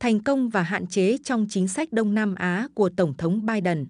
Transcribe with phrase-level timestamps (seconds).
[0.00, 3.86] thành công và hạn chế trong chính sách Đông Nam Á của Tổng thống Biden.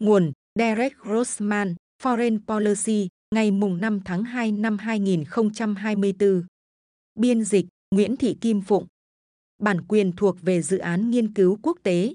[0.00, 6.42] Nguồn Derek Grossman, Foreign Policy, ngày 5 tháng 2 năm 2024.
[7.14, 8.86] Biên dịch Nguyễn Thị Kim Phụng.
[9.58, 12.14] Bản quyền thuộc về dự án nghiên cứu quốc tế.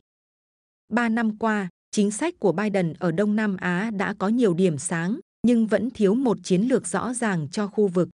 [0.90, 4.78] Ba năm qua, chính sách của Biden ở Đông Nam Á đã có nhiều điểm
[4.78, 8.10] sáng, nhưng vẫn thiếu một chiến lược rõ ràng cho khu vực.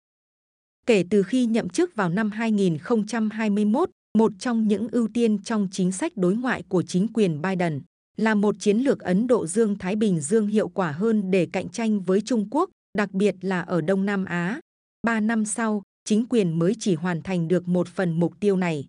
[0.86, 5.92] Kể từ khi nhậm chức vào năm 2021, một trong những ưu tiên trong chính
[5.92, 7.82] sách đối ngoại của chính quyền Biden
[8.16, 12.00] là một chiến lược Ấn Độ Dương-Thái Bình Dương hiệu quả hơn để cạnh tranh
[12.00, 14.60] với Trung Quốc, đặc biệt là ở Đông Nam Á.
[15.06, 18.84] Ba năm sau, chính quyền mới chỉ hoàn thành được một phần mục tiêu này.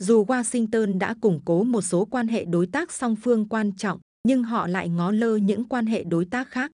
[0.00, 3.98] Dù Washington đã củng cố một số quan hệ đối tác song phương quan trọng,
[4.28, 6.70] nhưng họ lại ngó lơ những quan hệ đối tác khác.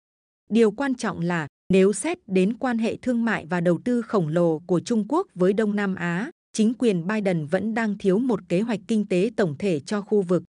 [0.51, 4.29] Điều quan trọng là nếu xét đến quan hệ thương mại và đầu tư khổng
[4.29, 8.41] lồ của Trung Quốc với Đông Nam Á, chính quyền Biden vẫn đang thiếu một
[8.49, 10.43] kế hoạch kinh tế tổng thể cho khu vực.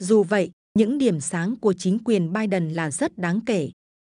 [0.00, 3.70] Dù vậy, những điểm sáng của chính quyền Biden là rất đáng kể.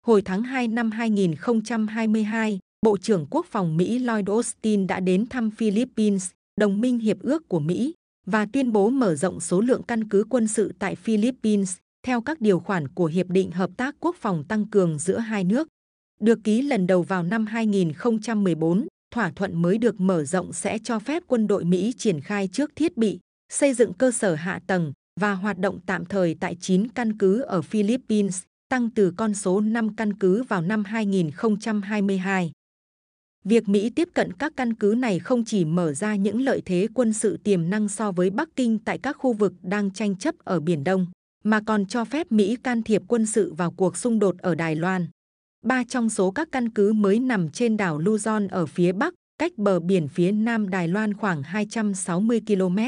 [0.07, 5.51] Hồi tháng 2 năm 2022, Bộ trưởng Quốc phòng Mỹ Lloyd Austin đã đến thăm
[5.51, 7.95] Philippines, đồng minh hiệp ước của Mỹ,
[8.27, 12.41] và tuyên bố mở rộng số lượng căn cứ quân sự tại Philippines theo các
[12.41, 15.69] điều khoản của Hiệp định Hợp tác Quốc phòng tăng cường giữa hai nước.
[16.21, 20.99] Được ký lần đầu vào năm 2014, thỏa thuận mới được mở rộng sẽ cho
[20.99, 23.19] phép quân đội Mỹ triển khai trước thiết bị,
[23.53, 27.41] xây dựng cơ sở hạ tầng và hoạt động tạm thời tại 9 căn cứ
[27.41, 32.53] ở Philippines, tăng từ con số 5 căn cứ vào năm 2022.
[33.45, 36.89] Việc Mỹ tiếp cận các căn cứ này không chỉ mở ra những lợi thế
[36.95, 40.35] quân sự tiềm năng so với Bắc Kinh tại các khu vực đang tranh chấp
[40.45, 41.07] ở Biển Đông,
[41.45, 44.75] mà còn cho phép Mỹ can thiệp quân sự vào cuộc xung đột ở Đài
[44.75, 45.09] Loan.
[45.67, 49.53] Ba trong số các căn cứ mới nằm trên đảo Luzon ở phía Bắc, cách
[49.57, 52.79] bờ biển phía Nam Đài Loan khoảng 260 km.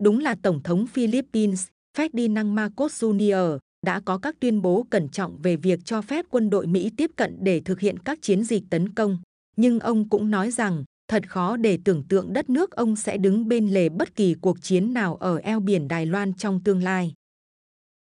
[0.00, 1.66] Đúng là Tổng thống Philippines,
[1.98, 3.58] Ferdinand Marcos Jr.
[3.86, 7.10] đã có các tuyên bố cẩn trọng về việc cho phép quân đội Mỹ tiếp
[7.16, 9.18] cận để thực hiện các chiến dịch tấn công.
[9.56, 13.48] Nhưng ông cũng nói rằng, thật khó để tưởng tượng đất nước ông sẽ đứng
[13.48, 17.12] bên lề bất kỳ cuộc chiến nào ở eo biển Đài Loan trong tương lai.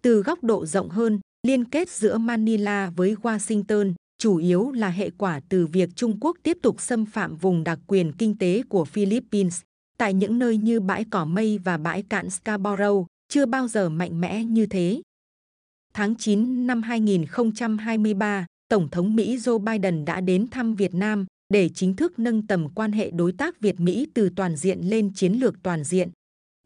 [0.01, 5.09] Từ góc độ rộng hơn, liên kết giữa Manila với Washington chủ yếu là hệ
[5.17, 8.85] quả từ việc Trung Quốc tiếp tục xâm phạm vùng đặc quyền kinh tế của
[8.85, 9.61] Philippines
[9.97, 14.21] tại những nơi như bãi cỏ mây và bãi cạn Scarborough chưa bao giờ mạnh
[14.21, 15.01] mẽ như thế.
[15.93, 21.69] Tháng 9 năm 2023, Tổng thống Mỹ Joe Biden đã đến thăm Việt Nam để
[21.69, 25.63] chính thức nâng tầm quan hệ đối tác Việt-Mỹ từ toàn diện lên chiến lược
[25.63, 26.09] toàn diện.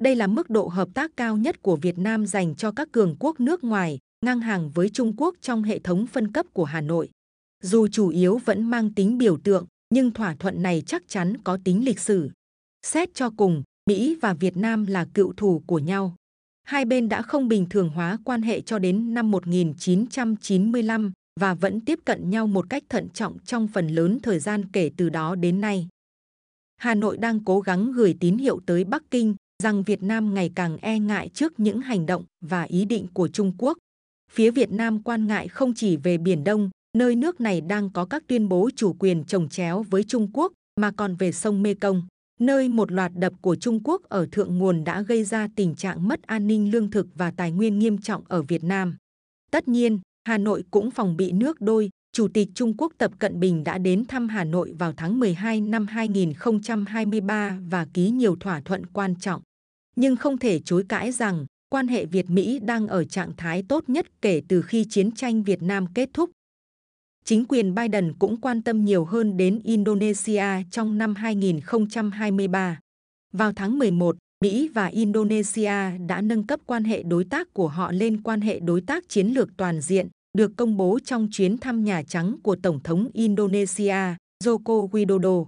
[0.01, 3.15] Đây là mức độ hợp tác cao nhất của Việt Nam dành cho các cường
[3.19, 6.81] quốc nước ngoài, ngang hàng với Trung Quốc trong hệ thống phân cấp của Hà
[6.81, 7.09] Nội.
[7.61, 11.57] Dù chủ yếu vẫn mang tính biểu tượng, nhưng thỏa thuận này chắc chắn có
[11.63, 12.29] tính lịch sử.
[12.85, 16.15] Xét cho cùng, Mỹ và Việt Nam là cựu thù của nhau.
[16.63, 21.81] Hai bên đã không bình thường hóa quan hệ cho đến năm 1995 và vẫn
[21.81, 25.35] tiếp cận nhau một cách thận trọng trong phần lớn thời gian kể từ đó
[25.35, 25.87] đến nay.
[26.77, 30.51] Hà Nội đang cố gắng gửi tín hiệu tới Bắc Kinh rằng Việt Nam ngày
[30.55, 33.77] càng e ngại trước những hành động và ý định của Trung Quốc.
[34.31, 38.05] Phía Việt Nam quan ngại không chỉ về Biển Đông, nơi nước này đang có
[38.05, 42.03] các tuyên bố chủ quyền trồng chéo với Trung Quốc, mà còn về sông Mekong,
[42.39, 46.07] nơi một loạt đập của Trung Quốc ở thượng nguồn đã gây ra tình trạng
[46.07, 48.97] mất an ninh lương thực và tài nguyên nghiêm trọng ở Việt Nam.
[49.51, 51.89] Tất nhiên, Hà Nội cũng phòng bị nước đôi.
[52.13, 55.61] Chủ tịch Trung Quốc Tập Cận Bình đã đến thăm Hà Nội vào tháng 12
[55.61, 59.41] năm 2023 và ký nhiều thỏa thuận quan trọng.
[59.95, 64.21] Nhưng không thể chối cãi rằng quan hệ Việt-Mỹ đang ở trạng thái tốt nhất
[64.21, 66.29] kể từ khi chiến tranh Việt Nam kết thúc.
[67.25, 72.79] Chính quyền Biden cũng quan tâm nhiều hơn đến Indonesia trong năm 2023.
[73.33, 77.91] Vào tháng 11, Mỹ và Indonesia đã nâng cấp quan hệ đối tác của họ
[77.91, 81.83] lên quan hệ đối tác chiến lược toàn diện, được công bố trong chuyến thăm
[81.83, 85.45] Nhà Trắng của Tổng thống Indonesia Joko Widodo.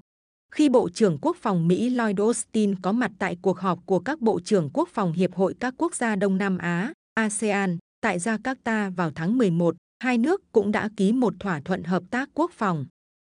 [0.56, 4.22] Khi Bộ trưởng Quốc phòng Mỹ Lloyd Austin có mặt tại cuộc họp của các
[4.22, 8.96] Bộ trưởng Quốc phòng Hiệp hội các quốc gia Đông Nam Á, ASEAN, tại Jakarta
[8.96, 12.86] vào tháng 11, hai nước cũng đã ký một thỏa thuận hợp tác quốc phòng.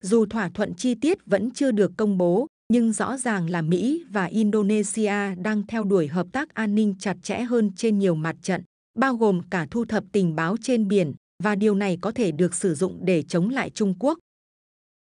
[0.02, 4.04] Dù thỏa thuận chi tiết vẫn chưa được công bố, nhưng rõ ràng là Mỹ
[4.10, 8.36] và Indonesia đang theo đuổi hợp tác an ninh chặt chẽ hơn trên nhiều mặt
[8.42, 8.62] trận,
[8.98, 12.54] bao gồm cả thu thập tình báo trên biển, và điều này có thể được
[12.54, 14.18] sử dụng để chống lại Trung Quốc.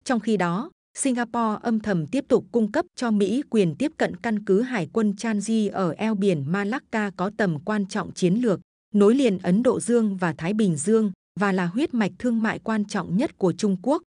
[0.03, 4.15] Trong khi đó, Singapore âm thầm tiếp tục cung cấp cho Mỹ quyền tiếp cận
[4.15, 8.59] căn cứ hải quân Changi ở eo biển Malacca có tầm quan trọng chiến lược,
[8.93, 12.59] nối liền Ấn Độ Dương và Thái Bình Dương và là huyết mạch thương mại
[12.59, 14.03] quan trọng nhất của Trung Quốc.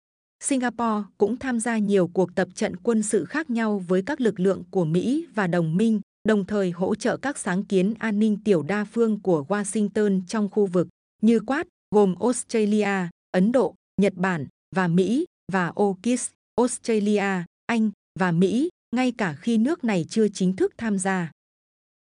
[0.44, 4.40] Singapore cũng tham gia nhiều cuộc tập trận quân sự khác nhau với các lực
[4.40, 8.38] lượng của Mỹ và đồng minh, đồng thời hỗ trợ các sáng kiến an ninh
[8.44, 10.88] tiểu đa phương của Washington trong khu vực,
[11.22, 18.32] như Quad, gồm Australia, Ấn Độ, Nhật Bản và Mỹ, và AUKUS, Australia, Anh và
[18.32, 21.30] Mỹ, ngay cả khi nước này chưa chính thức tham gia.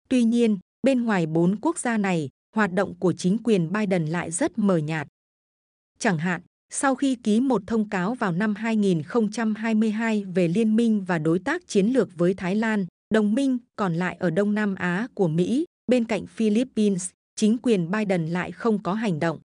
[0.09, 4.31] Tuy nhiên, bên ngoài bốn quốc gia này, hoạt động của chính quyền Biden lại
[4.31, 5.06] rất mờ nhạt.
[5.99, 11.19] Chẳng hạn, sau khi ký một thông cáo vào năm 2022 về liên minh và
[11.19, 15.08] đối tác chiến lược với Thái Lan, đồng minh còn lại ở Đông Nam Á
[15.14, 19.38] của Mỹ, bên cạnh Philippines, chính quyền Biden lại không có hành động.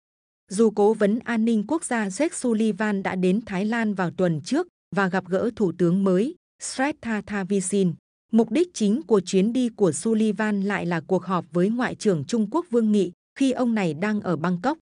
[0.52, 4.42] Dù cố vấn an ninh quốc gia Jake Sullivan đã đến Thái Lan vào tuần
[4.42, 7.94] trước và gặp gỡ thủ tướng mới Srettha Thavisin,
[8.36, 12.26] mục đích chính của chuyến đi của Sullivan lại là cuộc họp với Ngoại trưởng
[12.26, 14.78] Trung Quốc Vương Nghị khi ông này đang ở Bangkok.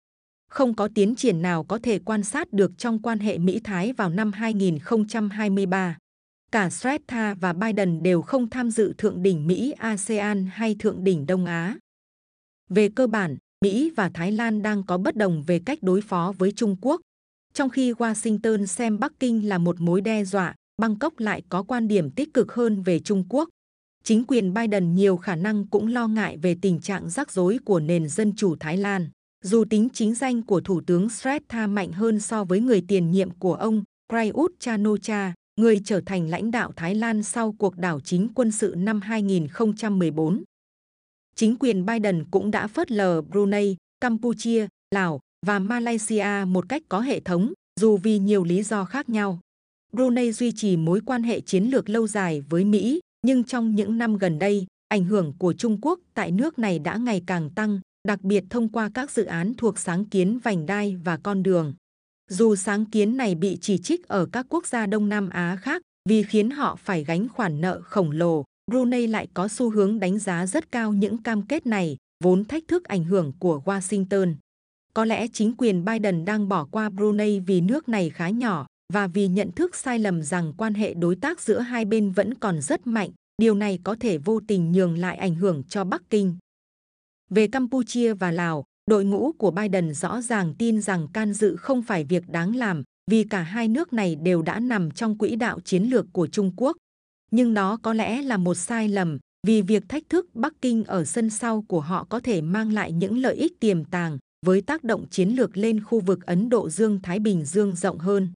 [0.50, 4.10] Không có tiến triển nào có thể quan sát được trong quan hệ Mỹ-Thái vào
[4.10, 5.98] năm 2023.
[6.52, 11.46] Cả Srettha và Biden đều không tham dự thượng đỉnh Mỹ-ASEAN hay thượng đỉnh Đông
[11.46, 11.78] Á.
[12.70, 16.34] Về cơ bản, Mỹ và Thái Lan đang có bất đồng về cách đối phó
[16.38, 17.02] với Trung Quốc.
[17.54, 21.88] Trong khi Washington xem Bắc Kinh là một mối đe dọa, Bangkok lại có quan
[21.88, 23.50] điểm tích cực hơn về Trung Quốc.
[24.04, 27.80] Chính quyền Biden nhiều khả năng cũng lo ngại về tình trạng rắc rối của
[27.80, 29.10] nền dân chủ Thái Lan.
[29.44, 33.30] Dù tính chính danh của Thủ tướng Srettha mạnh hơn so với người tiền nhiệm
[33.32, 38.30] của ông Prayut Chan-o-cha, người trở thành lãnh đạo Thái Lan sau cuộc đảo chính
[38.36, 40.44] quân sự năm 2014.
[41.36, 47.00] Chính quyền Biden cũng đã phớt lờ Brunei, Campuchia, Lào và Malaysia một cách có
[47.00, 49.40] hệ thống, dù vì nhiều lý do khác nhau.
[49.98, 53.98] Brunei duy trì mối quan hệ chiến lược lâu dài với Mỹ, nhưng trong những
[53.98, 57.80] năm gần đây, ảnh hưởng của Trung Quốc tại nước này đã ngày càng tăng,
[58.08, 61.74] đặc biệt thông qua các dự án thuộc sáng kiến vành đai và con đường.
[62.30, 65.82] Dù sáng kiến này bị chỉ trích ở các quốc gia Đông Nam Á khác
[66.10, 70.20] vì khiến họ phải gánh khoản nợ khổng lồ, Brunei lại có xu hướng đánh
[70.20, 74.36] giá rất cao những cam kết này, vốn thách thức ảnh hưởng của Washington.
[74.94, 79.08] Có lẽ chính quyền Biden đang bỏ qua Brunei vì nước này khá nhỏ và
[79.08, 82.62] vì nhận thức sai lầm rằng quan hệ đối tác giữa hai bên vẫn còn
[82.62, 86.36] rất mạnh, điều này có thể vô tình nhường lại ảnh hưởng cho Bắc Kinh.
[87.30, 91.82] Về Campuchia và Lào, đội ngũ của Biden rõ ràng tin rằng can dự không
[91.82, 95.60] phải việc đáng làm vì cả hai nước này đều đã nằm trong quỹ đạo
[95.60, 96.78] chiến lược của Trung Quốc.
[97.32, 101.06] Nhưng đó có lẽ là một sai lầm vì việc thách thức Bắc Kinh ở
[101.06, 104.84] sân sau của họ có thể mang lại những lợi ích tiềm tàng với tác
[104.84, 108.30] động chiến lược lên khu vực Ấn Độ Dương-Thái Bình Dương rộng hơn.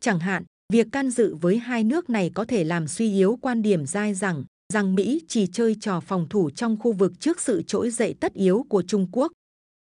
[0.00, 3.62] Chẳng hạn, việc can dự với hai nước này có thể làm suy yếu quan
[3.62, 7.62] điểm dai rằng rằng Mỹ chỉ chơi trò phòng thủ trong khu vực trước sự
[7.62, 9.32] trỗi dậy tất yếu của Trung Quốc.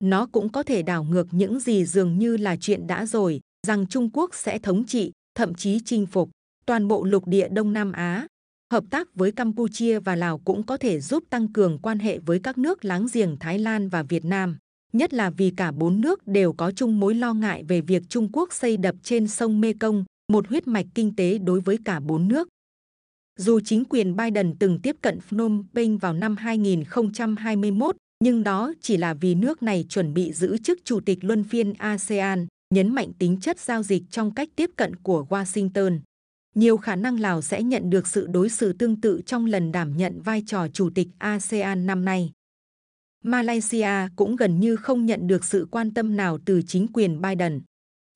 [0.04, 3.88] Nó cũng có thể đảo ngược những gì dường như là chuyện đã rồi, rằng
[3.88, 6.30] Trung Quốc sẽ thống trị, thậm chí chinh phục
[6.66, 8.28] toàn bộ lục địa Đông Nam Á.
[8.72, 12.40] Hợp tác với Campuchia và Lào cũng có thể giúp tăng cường quan hệ với
[12.40, 14.58] các nước láng giềng Thái Lan và Việt Nam,
[14.94, 18.30] nhất là vì cả bốn nước đều có chung mối lo ngại về việc Trung
[18.34, 22.28] Quốc xây đập trên sông Mekong, một huyết mạch kinh tế đối với cả bốn
[22.28, 22.48] nước.
[23.39, 28.98] Dù chính quyền Biden từng tiếp cận Phnom Penh vào năm 2021, nhưng đó chỉ
[28.98, 33.13] là vì nước này chuẩn bị giữ chức chủ tịch luân phiên ASEAN, nhấn mạnh
[33.19, 36.00] tính chất giao dịch trong cách tiếp cận của Washington.
[36.56, 39.98] Nhiều khả năng Lào sẽ nhận được sự đối xử tương tự trong lần đảm
[39.98, 42.31] nhận vai trò chủ tịch ASEAN năm nay.
[43.28, 47.62] Malaysia cũng gần như không nhận được sự quan tâm nào từ chính quyền Biden.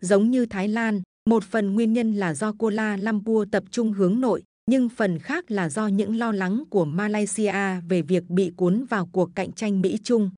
[0.02, 4.22] Giống như Thái Lan, một phần nguyên nhân là do Kuala Lumpur tập trung hướng
[4.22, 8.86] nội, nhưng phần khác là do những lo lắng của Malaysia về việc bị cuốn
[8.86, 10.32] vào cuộc cạnh tranh Mỹ-Trung.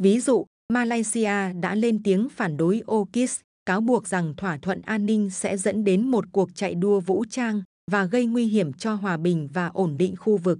[0.00, 5.06] Ví dụ, Malaysia đã lên tiếng phản đối AUKUS, cáo buộc rằng thỏa thuận an
[5.06, 8.94] ninh sẽ dẫn đến một cuộc chạy đua vũ trang và gây nguy hiểm cho
[8.94, 10.58] hòa bình và ổn định khu vực.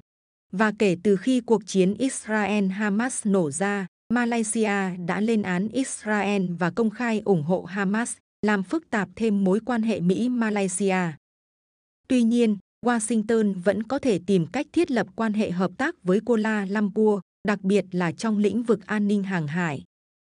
[0.52, 6.70] Và kể từ khi cuộc chiến Israel-Hamas nổ ra, Malaysia đã lên án Israel và
[6.70, 8.16] công khai ủng hộ Hamas,
[8.46, 11.12] làm phức tạp thêm mối quan hệ Mỹ-Malaysia.
[12.08, 12.56] Tuy nhiên,
[12.86, 17.20] Washington vẫn có thể tìm cách thiết lập quan hệ hợp tác với Kuala Lumpur,
[17.48, 19.82] đặc biệt là trong lĩnh vực an ninh hàng hải.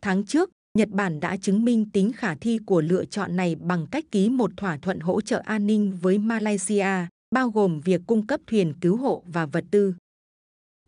[0.02, 3.86] Tháng trước, Nhật Bản đã chứng minh tính khả thi của lựa chọn này bằng
[3.86, 8.26] cách ký một thỏa thuận hỗ trợ an ninh với Malaysia, bao gồm việc cung
[8.26, 9.94] cấp thuyền cứu hộ và vật tư.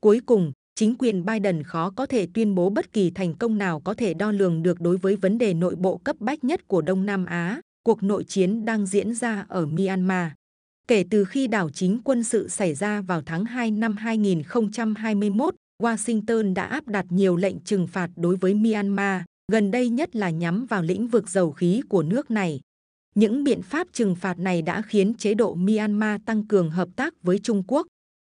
[0.01, 3.81] Cuối cùng, chính quyền Biden khó có thể tuyên bố bất kỳ thành công nào
[3.81, 6.83] có thể đo lường được đối với vấn đề nội bộ cấp bách nhất của
[6.83, 10.33] Đông Nam Á, cuộc nội chiến đang diễn ra ở Myanmar.
[10.89, 16.55] Kể từ khi đảo chính quân sự xảy ra vào tháng 2 năm 2021, Washington
[16.55, 20.67] đã áp đặt nhiều lệnh trừng phạt đối với Myanmar, gần đây nhất là nhắm
[20.67, 22.61] vào lĩnh vực dầu khí của nước này.
[23.15, 27.23] Những biện pháp trừng phạt này đã khiến chế độ Myanmar tăng cường hợp tác
[27.23, 27.87] với Trung Quốc.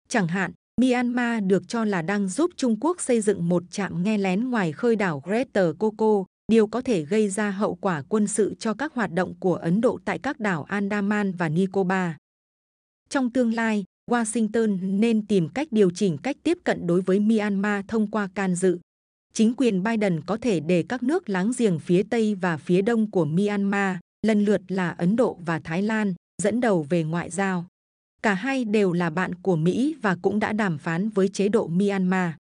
[0.09, 4.19] Chẳng hạn, Myanmar được cho là đang giúp Trung Quốc xây dựng một trạm nghe
[4.19, 8.55] lén ngoài khơi đảo Greater Coco, điều có thể gây ra hậu quả quân sự
[8.59, 12.13] cho các hoạt động của Ấn Độ tại các đảo Andaman và Nicobar.
[13.09, 17.85] Trong tương lai, Washington nên tìm cách điều chỉnh cách tiếp cận đối với Myanmar
[17.89, 18.79] thông qua can dự.
[19.33, 23.11] Chính quyền Biden có thể để các nước láng giềng phía Tây và phía Đông
[23.11, 27.67] của Myanmar, lần lượt là Ấn Độ và Thái Lan, dẫn đầu về ngoại giao.
[28.27, 31.67] Cả hai đều là bạn của Mỹ và cũng đã đàm phán với chế độ
[31.67, 32.31] Myanmar.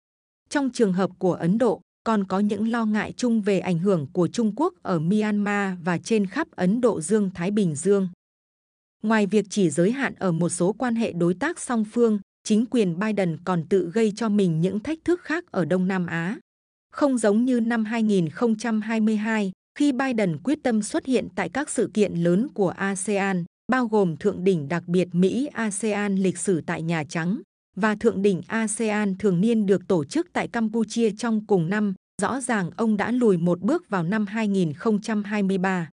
[0.51, 4.07] Trong trường hợp của Ấn Độ, còn có những lo ngại chung về ảnh hưởng
[4.13, 8.09] của Trung Quốc ở Myanmar và trên khắp Ấn Độ Dương-Thái Bình Dương.
[9.03, 12.67] Ngoài việc chỉ giới hạn ở một số quan hệ đối tác song phương, chính
[12.67, 16.39] quyền Biden còn tự gây cho mình những thách thức khác ở Đông Nam Á.
[16.93, 22.15] Không giống như năm 2022, khi Biden quyết tâm xuất hiện tại các sự kiện
[22.15, 27.41] lớn của ASEAN, bao gồm Thượng đỉnh đặc biệt Mỹ-ASEAN lịch sử tại Nhà Trắng
[27.77, 32.41] và Thượng đỉnh ASEAN thường niên được tổ chức tại Campuchia trong cùng năm, rõ
[32.41, 35.91] ràng ông đã lùi một bước vào năm 2023.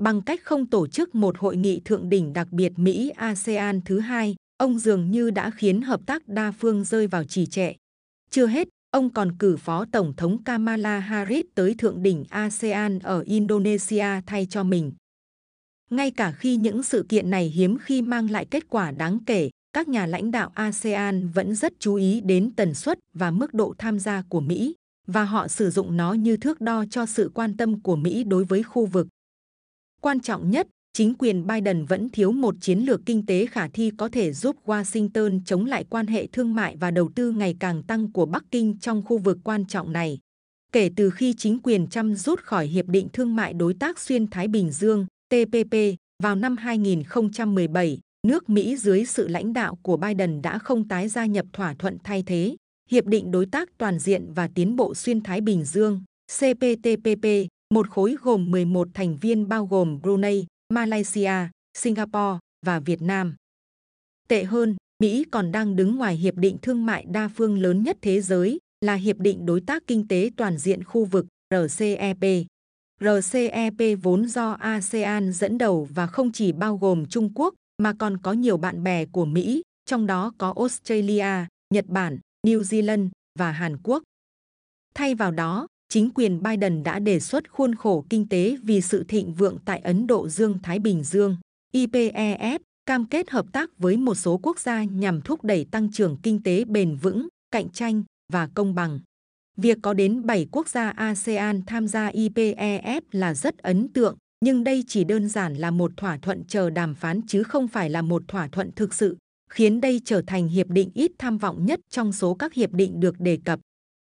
[0.00, 4.36] Bằng cách không tổ chức một hội nghị thượng đỉnh đặc biệt Mỹ-ASEAN thứ hai,
[4.56, 7.72] ông dường như đã khiến hợp tác đa phương rơi vào trì trệ.
[8.30, 13.20] Chưa hết, ông còn cử Phó Tổng thống Kamala Harris tới thượng đỉnh ASEAN ở
[13.20, 14.92] Indonesia thay cho mình.
[15.92, 19.50] Ngay cả khi những sự kiện này hiếm khi mang lại kết quả đáng kể,
[19.72, 23.74] các nhà lãnh đạo ASEAN vẫn rất chú ý đến tần suất và mức độ
[23.78, 24.74] tham gia của Mỹ,
[25.06, 28.44] và họ sử dụng nó như thước đo cho sự quan tâm của Mỹ đối
[28.44, 29.08] với khu vực.
[30.00, 33.90] Quan trọng nhất, chính quyền Biden vẫn thiếu một chiến lược kinh tế khả thi
[33.96, 37.82] có thể giúp Washington chống lại quan hệ thương mại và đầu tư ngày càng
[37.82, 40.18] tăng của Bắc Kinh trong khu vực quan trọng này.
[40.72, 44.26] Kể từ khi chính quyền Trump rút khỏi Hiệp định Thương mại Đối tác Xuyên
[44.26, 45.76] Thái Bình Dương, TPP,
[46.22, 51.26] vào năm 2017, nước Mỹ dưới sự lãnh đạo của Biden đã không tái gia
[51.26, 52.56] nhập thỏa thuận thay thế,
[52.90, 56.02] Hiệp định Đối tác Toàn diện và Tiến bộ Xuyên Thái Bình Dương,
[56.38, 57.26] CPTPP,
[57.74, 61.48] một khối gồm 11 thành viên bao gồm Brunei, Malaysia,
[61.78, 63.34] Singapore và Việt Nam.
[64.28, 67.96] Tệ hơn, Mỹ còn đang đứng ngoài Hiệp định Thương mại đa phương lớn nhất
[68.02, 72.46] thế giới là Hiệp định Đối tác Kinh tế Toàn diện khu vực RCEP.
[73.02, 78.18] RCEP vốn do ASEAN dẫn đầu và không chỉ bao gồm Trung Quốc mà còn
[78.18, 83.52] có nhiều bạn bè của Mỹ, trong đó có Australia, Nhật Bản, New Zealand và
[83.52, 84.02] Hàn Quốc.
[84.94, 89.04] Thay vào đó, chính quyền Biden đã đề xuất khuôn khổ kinh tế vì sự
[89.04, 91.36] thịnh vượng tại Ấn Độ Dương-Thái Bình Dương,
[91.74, 96.16] IPEF, cam kết hợp tác với một số quốc gia nhằm thúc đẩy tăng trưởng
[96.22, 99.00] kinh tế bền vững, cạnh tranh và công bằng.
[99.56, 104.64] Việc có đến 7 quốc gia ASEAN tham gia IPEF là rất ấn tượng, nhưng
[104.64, 108.02] đây chỉ đơn giản là một thỏa thuận chờ đàm phán chứ không phải là
[108.02, 109.16] một thỏa thuận thực sự,
[109.50, 113.00] khiến đây trở thành hiệp định ít tham vọng nhất trong số các hiệp định
[113.00, 113.60] được đề cập.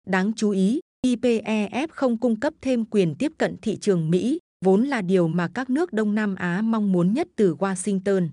[0.06, 4.84] Đáng chú ý, IPEF không cung cấp thêm quyền tiếp cận thị trường Mỹ, vốn
[4.84, 8.28] là điều mà các nước Đông Nam Á mong muốn nhất từ Washington.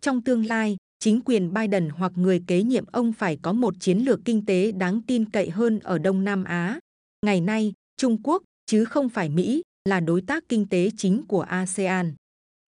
[0.00, 3.98] Trong tương lai, chính quyền Biden hoặc người kế nhiệm ông phải có một chiến
[3.98, 6.78] lược kinh tế đáng tin cậy hơn ở Đông Nam Á.
[7.26, 11.40] Ngày nay, Trung Quốc, chứ không phải Mỹ, là đối tác kinh tế chính của
[11.40, 12.14] ASEAN.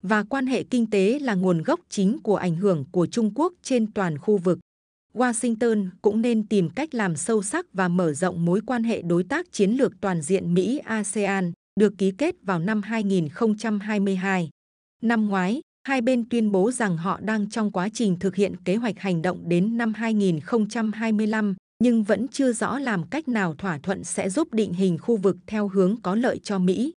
[0.03, 3.53] Và quan hệ kinh tế là nguồn gốc chính của ảnh hưởng của Trung Quốc
[3.63, 4.59] trên toàn khu vực.
[5.13, 9.23] Washington cũng nên tìm cách làm sâu sắc và mở rộng mối quan hệ đối
[9.23, 14.49] tác chiến lược toàn diện Mỹ-ASEAN được ký kết vào năm 2022.
[15.01, 18.75] Năm ngoái, hai bên tuyên bố rằng họ đang trong quá trình thực hiện kế
[18.75, 24.03] hoạch hành động đến năm 2025, nhưng vẫn chưa rõ làm cách nào thỏa thuận
[24.03, 26.93] sẽ giúp định hình khu vực theo hướng có lợi cho Mỹ.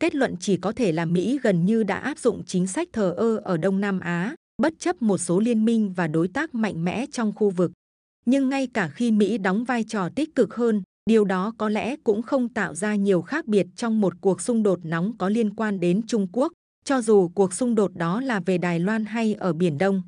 [0.00, 3.14] Kết luận chỉ có thể là Mỹ gần như đã áp dụng chính sách thờ
[3.16, 6.84] ơ ở Đông Nam Á, bất chấp một số liên minh và đối tác mạnh
[6.84, 7.72] mẽ trong khu vực.
[8.26, 11.96] Nhưng ngay cả khi Mỹ đóng vai trò tích cực hơn, điều đó có lẽ
[12.04, 15.54] cũng không tạo ra nhiều khác biệt trong một cuộc xung đột nóng có liên
[15.54, 16.52] quan đến Trung Quốc,
[16.86, 20.02] cho dù cuộc xung đột đó là về Đài Loan hay ở Biển Đông.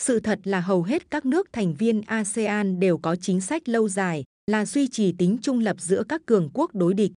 [0.00, 3.88] Sự thật là hầu hết các nước thành viên ASEAN đều có chính sách lâu
[3.88, 7.12] dài là duy trì tính trung lập giữa các cường quốc đối địch.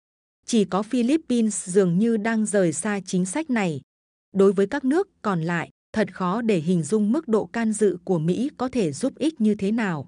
[0.47, 3.81] Chỉ có Philippines dường như đang rời xa chính sách này.
[4.33, 7.99] Đối với các nước còn lại, thật khó để hình dung mức độ can dự
[8.05, 10.07] của Mỹ có thể giúp ích như thế nào.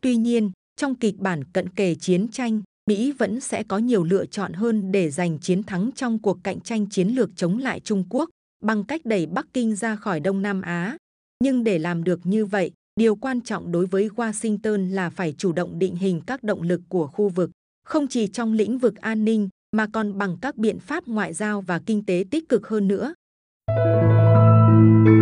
[0.00, 4.26] Tuy nhiên, trong kịch bản cận kề chiến tranh, Mỹ vẫn sẽ có nhiều lựa
[4.26, 8.04] chọn hơn để giành chiến thắng trong cuộc cạnh tranh chiến lược chống lại Trung
[8.10, 8.30] Quốc
[8.62, 10.96] bằng cách đẩy Bắc Kinh ra khỏi Đông Nam Á.
[11.44, 15.52] Nhưng để làm được như vậy, điều quan trọng đối với Washington là phải chủ
[15.52, 17.50] động định hình các động lực của khu vực,
[17.84, 21.60] không chỉ trong lĩnh vực an ninh mà còn bằng các biện pháp ngoại giao
[21.60, 23.14] và kinh tế tích cực hơn nữa.
[24.70, 25.19] Thank you